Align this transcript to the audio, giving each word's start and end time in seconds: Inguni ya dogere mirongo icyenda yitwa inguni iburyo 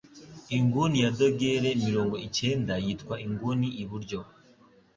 Inguni 0.57 0.97
ya 1.03 1.11
dogere 1.19 1.69
mirongo 1.85 2.15
icyenda 2.27 2.73
yitwa 2.85 3.15
inguni 3.25 3.67
iburyo 3.83 4.19